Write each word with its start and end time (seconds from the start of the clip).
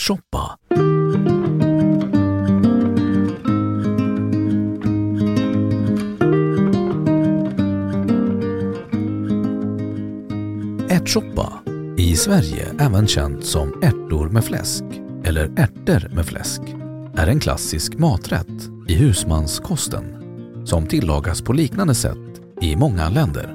Ärtsoppa. 0.00 0.58
Ärtsoppa, 10.88 11.52
i 11.96 12.16
Sverige 12.16 12.66
även 12.78 13.06
känt 13.06 13.44
som 13.44 13.82
ärtor 13.82 14.28
med 14.28 14.44
fläsk 14.44 14.84
eller 15.24 15.44
ärtor 15.56 16.14
med 16.14 16.26
fläsk, 16.26 16.60
är 17.16 17.26
en 17.26 17.40
klassisk 17.40 17.98
maträtt 17.98 18.46
i 18.88 18.94
husmanskosten 18.94 20.04
som 20.66 20.86
tillagas 20.86 21.42
på 21.42 21.52
liknande 21.52 21.94
sätt 21.94 22.40
i 22.60 22.76
många 22.76 23.08
länder. 23.08 23.54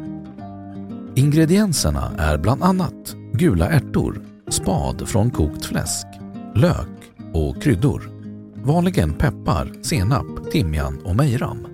Ingredienserna 1.15 2.11
är 2.17 2.37
bland 2.37 2.63
annat 2.63 3.15
gula 3.33 3.69
ärtor, 3.69 4.21
spad 4.49 5.07
från 5.07 5.31
kokt 5.31 5.65
fläsk, 5.65 6.07
lök 6.55 6.87
och 7.33 7.61
kryddor. 7.61 8.09
Vanligen 8.55 9.13
peppar, 9.13 9.73
senap, 9.81 10.51
timjan 10.51 10.99
och 11.05 11.15
mejram. 11.15 11.67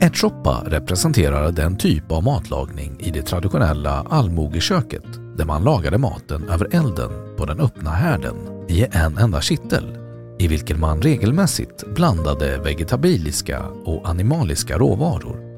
Ärtsoppa 0.00 0.62
representerar 0.66 1.52
den 1.52 1.76
typ 1.76 2.12
av 2.12 2.22
matlagning 2.22 2.96
i 3.00 3.10
det 3.10 3.22
traditionella 3.22 4.06
allmogeköket 4.10 5.04
där 5.36 5.44
man 5.44 5.64
lagade 5.64 5.98
maten 5.98 6.48
över 6.48 6.68
elden 6.74 7.10
på 7.36 7.46
den 7.46 7.60
öppna 7.60 7.90
härden 7.90 8.36
i 8.68 8.86
en 8.92 9.18
enda 9.18 9.40
kittel 9.40 9.98
i 10.38 10.48
vilken 10.48 10.80
man 10.80 11.02
regelmässigt 11.02 11.94
blandade 11.94 12.58
vegetabiliska 12.58 13.62
och 13.84 14.08
animaliska 14.08 14.78
råvaror. 14.78 15.50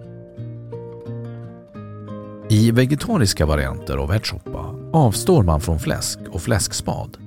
I 2.51 2.71
vegetariska 2.71 3.47
varianter 3.47 3.97
av 3.97 4.13
ärtsoppa 4.13 4.81
avstår 4.92 5.42
man 5.42 5.60
från 5.60 5.78
fläsk 5.78 6.19
och 6.30 6.42
fläskspad. 6.42 7.19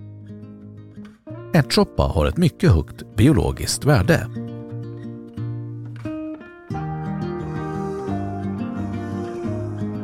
Ärtsoppa 1.54 2.04
har 2.04 2.26
ett 2.26 2.38
mycket 2.38 2.72
högt 2.72 3.16
biologiskt 3.16 3.86
värde. 3.86 4.28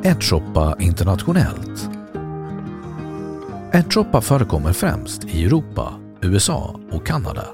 Ärtsoppa 0.03 0.75
internationellt 0.79 1.89
Ärtsoppa 3.73 4.22
förekommer 4.22 4.73
främst 4.73 5.23
i 5.23 5.45
Europa, 5.45 5.93
USA 6.22 6.79
och 6.91 7.05
Kanada. 7.05 7.45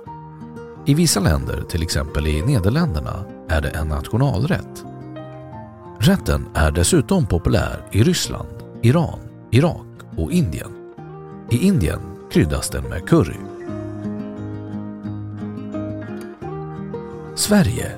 I 0.86 0.94
vissa 0.94 1.20
länder, 1.20 1.62
till 1.70 1.84
exempel 1.84 2.28
i 2.28 2.42
Nederländerna, 2.42 3.26
är 3.50 3.62
det 3.62 3.70
en 3.70 3.88
nationalrätt. 3.88 4.84
Rätten 6.00 6.46
är 6.54 6.72
dessutom 6.72 7.26
populär 7.26 7.86
i 7.92 8.04
Ryssland, 8.04 8.64
Iran, 8.82 9.20
Irak 9.52 9.87
och 10.18 10.32
Indien. 10.32 10.72
I 11.52 11.58
Indien 11.58 12.00
kryddas 12.32 12.70
den 12.70 12.84
med 12.84 13.10
curry. 13.10 13.38
Sverige 17.36 17.92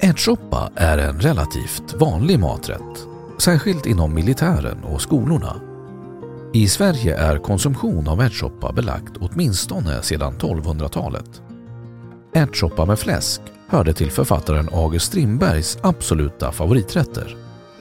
Ärtsoppa 0.00 0.70
är 0.76 0.98
en 0.98 1.20
relativt 1.20 1.94
vanlig 1.94 2.38
maträtt, 2.38 3.06
särskilt 3.38 3.86
inom 3.86 4.14
militären 4.14 4.84
och 4.84 5.00
skolorna. 5.00 5.56
I 6.54 6.68
Sverige 6.68 7.16
är 7.16 7.38
konsumtion 7.38 8.08
av 8.08 8.20
ärtsoppa 8.20 8.72
belagt 8.72 9.12
åtminstone 9.20 10.02
sedan 10.02 10.34
1200-talet. 10.38 11.42
Ärtsoppa 12.34 12.84
med 12.84 12.98
fläsk 12.98 13.40
hörde 13.68 13.92
till 13.92 14.10
författaren 14.10 14.68
August 14.72 15.06
Strindbergs 15.06 15.78
absoluta 15.82 16.52
favoriträtter. 16.52 17.36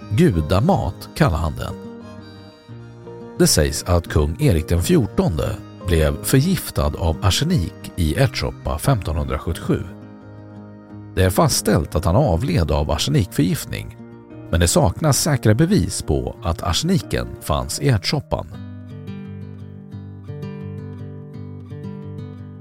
Gudamat 0.10 1.10
kallar 1.16 1.38
han 1.38 1.54
den. 1.56 1.81
Det 3.40 3.48
sägs 3.48 3.84
att 3.84 4.08
kung 4.08 4.38
Erik 4.40 4.68
den 4.68 4.82
XIV 4.82 5.08
blev 5.88 6.24
förgiftad 6.24 6.94
av 6.98 7.18
arsenik 7.22 7.92
i 7.96 8.16
ärtsoppa 8.16 8.76
1577. 8.76 9.84
Det 11.16 11.24
är 11.24 11.30
fastställt 11.30 11.96
att 11.96 12.06
han 12.06 12.16
avled 12.16 12.72
av 12.72 12.92
arsenikförgiftning 12.92 13.98
men 14.52 14.60
det 14.60 14.68
saknas 14.68 15.22
säkra 15.22 15.54
bevis 15.54 16.02
på 16.02 16.36
att 16.44 16.64
arseniken 16.64 17.28
fanns 17.42 17.80
i 17.80 17.90
ärtsoppan. 17.90 18.48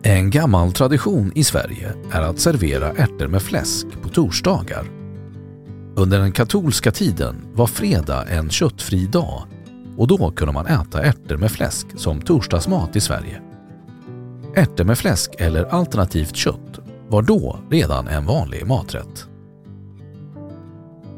En 0.03 0.31
gammal 0.31 0.73
tradition 0.73 1.33
i 1.35 1.45
Sverige 1.45 1.93
är 2.11 2.23
att 2.23 2.41
servera 2.41 2.91
ärtor 2.91 3.27
med 3.27 3.43
fläsk 3.43 3.87
på 4.03 4.09
torsdagar. 4.09 4.85
Under 5.97 6.19
den 6.19 6.33
katolska 6.33 6.91
tiden 6.93 7.37
var 7.53 7.67
fredag 7.67 8.27
en 8.29 8.51
köttfri 8.51 9.07
dag 9.07 9.43
och 10.01 10.07
då 10.07 10.31
kunde 10.31 10.53
man 10.53 10.67
äta 10.67 11.03
ärtor 11.03 11.37
med 11.37 11.51
fläsk 11.51 11.87
som 11.97 12.21
torsdagsmat 12.21 12.97
i 12.97 13.01
Sverige. 13.01 13.43
Ärtor 14.55 14.85
med 14.85 14.99
fläsk 14.99 15.35
eller 15.39 15.65
alternativt 15.65 16.37
kött 16.37 16.79
var 17.09 17.23
då 17.23 17.59
redan 17.71 18.09
en 18.09 18.27
vanlig 18.27 18.67
maträtt. 18.67 19.27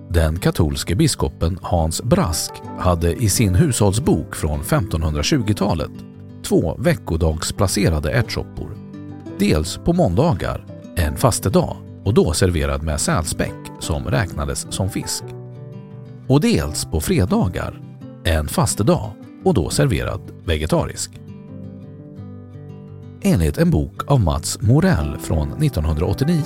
Den 0.09 0.39
katolske 0.39 0.95
biskopen 0.95 1.59
Hans 1.63 2.03
Brask 2.03 2.53
hade 2.79 3.13
i 3.13 3.29
sin 3.29 3.55
hushållsbok 3.55 4.37
från 4.37 4.63
1520-talet 4.63 5.93
två 6.43 6.77
veckodagsplacerade 6.79 8.11
ärtsoppor. 8.11 8.77
Dels 9.39 9.77
på 9.77 9.93
måndagar, 9.93 10.67
en 10.97 11.17
fastedag 11.17 11.77
och 12.05 12.15
då 12.15 12.33
serverad 12.33 12.83
med 12.83 13.01
sälspäck 13.01 13.71
som 13.81 14.05
räknades 14.05 14.73
som 14.73 14.91
fisk. 14.91 15.25
Och 16.29 16.41
dels 16.41 16.85
på 16.85 17.01
fredagar, 17.01 17.92
en 18.25 18.49
fastedag 18.49 19.11
och 19.45 19.55
då 19.55 19.71
serverad 19.71 20.21
vegetarisk. 20.45 21.11
Enligt 23.23 23.59
en 23.59 23.71
bok 23.71 24.11
av 24.11 24.21
Mats 24.21 24.61
Morell 24.61 25.19
från 25.19 25.63
1989 25.63 26.43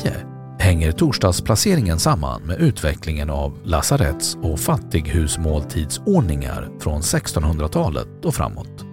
hänger 0.58 0.92
torsdagsplaceringen 0.92 1.98
samman 1.98 2.42
med 2.42 2.60
utvecklingen 2.60 3.30
av 3.30 3.58
lasaretts 3.64 4.36
och 4.42 4.60
fattighusmåltidsordningar 4.60 6.68
från 6.80 7.00
1600-talet 7.00 8.24
och 8.24 8.34
framåt. 8.34 8.84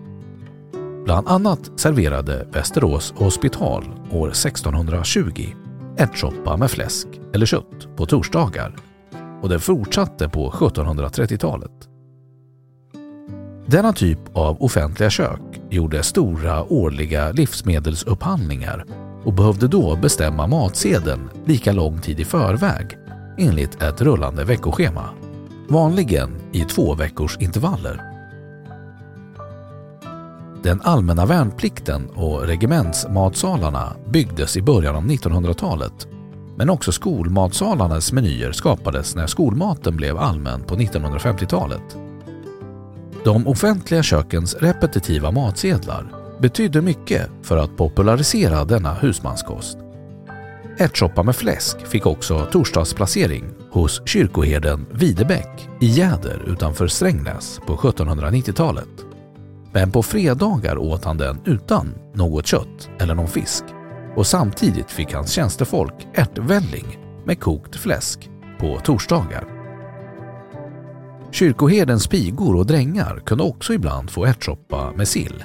Bland 1.06 1.28
annat 1.28 1.80
serverade 1.80 2.48
Västerås 2.52 3.14
hospital 3.18 3.86
år 4.12 4.30
1620 4.30 5.54
ärtsoppa 5.98 6.58
med 6.58 6.72
fläsk 6.72 7.08
eller 7.34 7.46
kött 7.46 7.98
på 7.98 8.06
torsdagar 8.06 8.76
och 9.42 9.50
det 9.50 9.60
fortsatte 9.60 10.30
på 10.30 10.52
1730-talet. 10.52 11.93
Denna 13.74 13.94
typ 13.94 14.20
av 14.34 14.64
offentliga 14.64 15.10
kök 15.10 15.42
gjorde 15.70 16.04
stora 16.04 16.64
årliga 16.64 17.32
livsmedelsupphandlingar 17.32 18.86
och 19.24 19.34
behövde 19.34 19.68
då 19.68 19.96
bestämma 19.96 20.48
matsedeln 20.48 21.30
lika 21.46 21.72
lång 21.72 22.02
tid 22.02 22.20
i 22.20 22.26
förväg 22.26 22.98
enligt 23.38 23.82
ett 23.82 24.02
rullande 24.02 24.44
veckoschema. 24.44 25.10
Vanligen 25.70 26.36
i 26.52 26.62
två 26.62 26.96
veckors 26.96 27.38
intervaller. 27.38 28.02
Den 30.64 30.82
allmänna 30.82 31.26
värnplikten 31.26 32.10
och 32.10 32.42
regementsmatsalarna 32.42 33.96
byggdes 34.10 34.58
i 34.58 34.62
början 34.62 34.96
av 34.96 35.04
1900-talet 35.04 36.08
men 36.58 36.70
också 36.70 36.92
skolmatsalarnas 36.92 38.12
menyer 38.12 38.52
skapades 38.52 39.16
när 39.16 39.28
skolmaten 39.28 39.96
blev 39.96 40.18
allmän 40.18 40.64
på 40.64 40.76
1950-talet. 40.76 41.98
De 43.24 43.48
offentliga 43.48 44.04
kökens 44.04 44.56
repetitiva 44.56 45.32
matsedlar 45.32 46.12
betydde 46.40 46.82
mycket 46.82 47.30
för 47.44 47.58
att 47.58 47.78
popularisera 47.78 48.66
denna 48.66 48.94
husmanskost. 48.94 49.78
Ärtsoppa 50.78 51.24
med 51.24 51.36
fläsk 51.36 51.88
fick 51.88 52.06
också 52.06 52.46
torsdagsplacering 52.52 53.44
hos 53.72 54.02
kyrkoherden 54.06 54.86
Videbäck 54.92 55.70
i 55.82 55.86
Jäder 55.86 56.42
utanför 56.48 56.88
Strängnäs 56.88 57.60
på 57.68 57.76
1790-talet. 57.76 58.90
Men 59.74 59.92
på 59.92 60.04
fredagar 60.04 60.78
åt 60.78 61.06
han 61.06 61.18
den 61.18 61.42
utan 61.46 61.94
något 62.14 62.48
kött 62.48 62.90
eller 63.00 63.16
någon 63.16 63.28
fisk 63.28 63.64
och 64.16 64.28
samtidigt 64.28 64.92
fick 64.92 65.14
hans 65.14 65.32
tjänstefolk 65.32 66.08
ärtvälling 66.14 67.00
med 67.26 67.40
kokt 67.40 67.76
fläsk 67.76 68.30
på 68.60 68.80
torsdagar. 68.80 69.63
Kyrkoherdens 71.34 72.08
pigor 72.08 72.56
och 72.56 72.66
drängar 72.66 73.22
kunde 73.26 73.44
också 73.44 73.74
ibland 73.74 74.10
få 74.10 74.26
ärtsoppa 74.26 74.92
med 74.92 75.08
sill. 75.08 75.44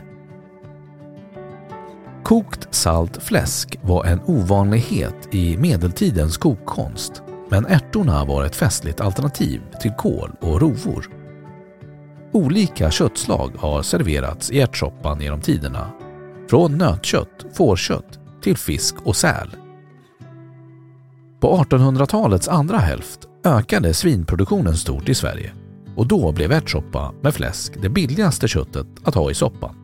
Kokt 2.24 2.74
salt 2.74 3.22
fläsk 3.22 3.76
var 3.82 4.04
en 4.04 4.20
ovanlighet 4.26 5.34
i 5.34 5.56
medeltidens 5.56 6.36
kokkonst 6.36 7.22
men 7.50 7.66
ärtorna 7.66 8.24
var 8.24 8.44
ett 8.44 8.56
festligt 8.56 9.00
alternativ 9.00 9.62
till 9.80 9.90
kål 9.90 10.30
och 10.40 10.60
rovor. 10.60 11.10
Olika 12.32 12.90
köttslag 12.90 13.52
har 13.58 13.82
serverats 13.82 14.50
i 14.50 14.60
ärtsoppan 14.60 15.20
genom 15.20 15.40
tiderna. 15.40 15.90
Från 16.50 16.78
nötkött, 16.78 17.46
fårkött 17.54 18.18
till 18.42 18.56
fisk 18.56 18.94
och 19.04 19.16
säl. 19.16 19.56
På 21.40 21.64
1800-talets 21.64 22.48
andra 22.48 22.78
hälft 22.78 23.20
ökade 23.44 23.94
svinproduktionen 23.94 24.76
stort 24.76 25.08
i 25.08 25.14
Sverige 25.14 25.52
och 25.98 26.06
då 26.06 26.32
blev 26.32 26.52
ärtsoppa 26.52 27.12
med 27.20 27.34
fläsk 27.34 27.72
det 27.82 27.88
billigaste 27.88 28.48
köttet 28.48 28.86
att 29.04 29.14
ha 29.14 29.30
i 29.30 29.34
soppan. 29.34 29.74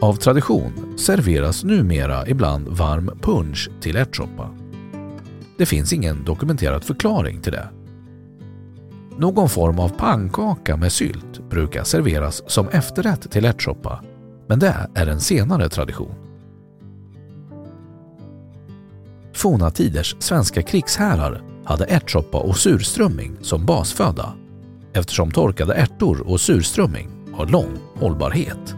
Av 0.00 0.14
tradition 0.14 0.94
serveras 0.96 1.64
numera 1.64 2.28
ibland 2.28 2.68
varm 2.68 3.10
punch 3.22 3.70
till 3.80 3.96
ärtsoppa. 3.96 4.50
Det 5.58 5.66
finns 5.66 5.92
ingen 5.92 6.24
dokumenterad 6.24 6.84
förklaring 6.84 7.40
till 7.40 7.52
det. 7.52 7.68
Någon 9.18 9.48
form 9.48 9.78
av 9.78 9.88
pannkaka 9.88 10.76
med 10.76 10.92
sylt 10.92 11.50
brukar 11.50 11.84
serveras 11.84 12.42
som 12.46 12.68
efterrätt 12.68 13.30
till 13.30 13.44
ärtsoppa, 13.44 14.04
men 14.46 14.58
det 14.58 14.88
är 14.94 15.06
en 15.06 15.20
senare 15.20 15.68
tradition. 15.68 16.14
Forna 19.34 19.70
tiders 19.70 20.16
svenska 20.18 20.62
krigsherrar 20.62 21.42
hade 21.64 21.84
ärtsoppa 21.84 22.38
och 22.38 22.56
surströmming 22.56 23.36
som 23.40 23.66
basföda 23.66 24.34
eftersom 24.92 25.30
torkade 25.30 25.74
ärtor 25.74 26.30
och 26.30 26.40
surströmming 26.40 27.08
har 27.32 27.46
lång 27.46 27.78
hållbarhet. 27.94 28.74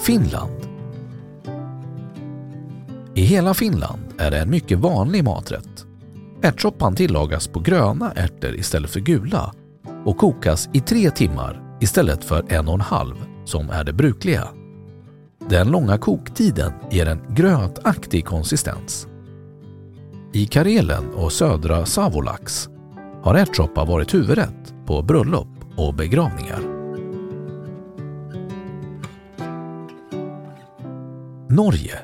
Finland 0.00 0.68
I 3.14 3.22
hela 3.22 3.54
Finland 3.54 4.00
är 4.18 4.30
det 4.30 4.38
en 4.38 4.50
mycket 4.50 4.78
vanlig 4.78 5.24
maträtt. 5.24 5.86
Ärtsoppan 6.42 6.94
tillagas 6.94 7.48
på 7.48 7.60
gröna 7.60 8.12
ärtor 8.12 8.54
istället 8.54 8.90
för 8.90 9.00
gula 9.00 9.52
och 10.04 10.16
kokas 10.16 10.68
i 10.72 10.80
tre 10.80 11.10
timmar 11.10 11.76
istället 11.80 12.24
för 12.24 12.52
en 12.52 12.68
och 12.68 12.74
en 12.74 12.80
halv 12.80 13.14
som 13.44 13.70
är 13.70 13.84
det 13.84 13.92
brukliga. 13.92 14.48
Den 15.48 15.70
långa 15.70 15.98
koktiden 15.98 16.72
ger 16.90 17.06
en 17.06 17.34
grötaktig 17.34 18.24
konsistens. 18.24 19.06
I 20.34 20.46
Karelen 20.46 21.14
och 21.14 21.32
södra 21.32 21.86
Savolax 21.86 22.68
har 23.22 23.34
ärtsoppa 23.34 23.84
varit 23.84 24.14
huvudrätt 24.14 24.74
på 24.86 25.02
bröllop 25.02 25.48
och 25.76 25.94
begravningar. 25.94 26.60
Norge 31.48 31.98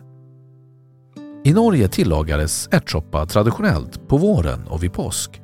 I 1.44 1.52
Norge 1.52 1.88
tillagades 1.88 2.68
ärtsoppa 2.72 3.26
traditionellt 3.26 4.08
på 4.08 4.16
våren 4.16 4.66
och 4.66 4.82
vid 4.82 4.92
påsk. 4.92 5.40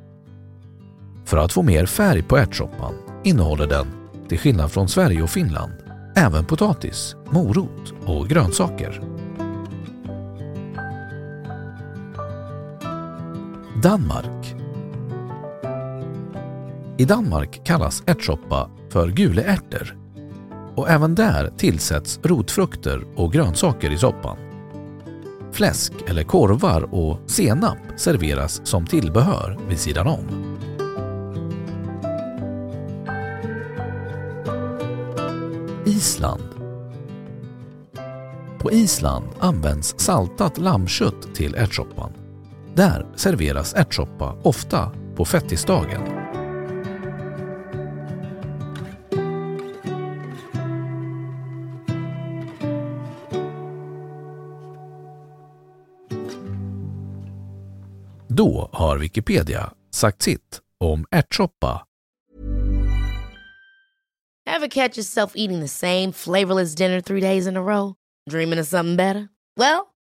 För 1.25 1.37
att 1.37 1.53
få 1.53 1.61
mer 1.61 1.85
färg 1.85 2.23
på 2.23 2.37
ärtsoppan 2.37 2.93
innehåller 3.23 3.67
den, 3.67 3.87
till 4.29 4.39
skillnad 4.39 4.71
från 4.71 4.87
Sverige 4.87 5.23
och 5.23 5.29
Finland, 5.29 5.73
även 6.15 6.45
potatis, 6.45 7.15
morot 7.29 7.93
och 8.05 8.27
grönsaker. 8.27 9.14
Danmark 13.85 14.55
I 16.97 17.05
Danmark 17.05 17.65
kallas 17.65 18.03
ärtsoppa 18.05 18.69
för 18.89 19.09
guleärter 19.09 19.97
och 20.75 20.89
även 20.89 21.15
där 21.15 21.53
tillsätts 21.57 22.19
rotfrukter 22.23 23.03
och 23.15 23.33
grönsaker 23.33 23.91
i 23.91 23.97
soppan. 23.97 24.37
Fläsk 25.51 25.93
eller 26.07 26.23
korvar 26.23 26.93
och 26.95 27.19
senap 27.31 27.77
serveras 27.95 28.61
som 28.63 28.85
tillbehör 28.85 29.59
vid 29.69 29.79
sidan 29.79 30.07
om. 30.07 30.57
Island 35.85 36.49
På 38.59 38.71
Island 38.71 39.25
används 39.39 39.95
saltat 39.97 40.57
lammkött 40.57 41.35
till 41.35 41.55
ärtsoppan. 41.55 42.24
Där 42.75 43.05
serveras 43.15 43.73
ärtsoppa 43.73 44.37
ofta 44.43 44.91
på 45.15 45.25
fettisdagen. 45.25 46.01
Då 58.27 58.69
har 58.73 58.97
Wikipedia 58.97 59.73
sagt 59.91 60.21
sitt 60.21 60.61
om 60.79 61.05
ärtsoppa. 61.11 61.85
Have 64.49 64.69
catch 64.69 64.97
yourself 64.97 65.31
eating 65.35 65.61
the 65.61 65.67
same 65.67 66.11
flavorless 66.13 66.75
dinner 66.75 67.01
three 67.01 67.21
days 67.21 67.47
in 67.47 67.57
a 67.57 67.61
row? 67.61 67.93
Dreaming 68.29 68.59
of 68.59 68.67
something 68.67 68.97
better? 68.97 69.27
Well, 69.59 69.94